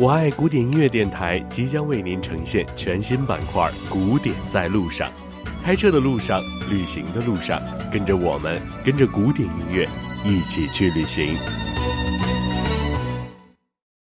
[0.00, 5.10] 我爱古典音乐电台即将为您呈现全新板块《古典在路上》。
[5.64, 6.40] 开车的路上，
[6.70, 7.60] 旅行的路上，
[7.90, 9.88] 跟着我们，跟着古典音乐，
[10.24, 11.36] 一起去旅行。